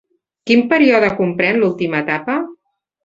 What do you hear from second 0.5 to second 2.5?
Quin període comprèn l'última etapa?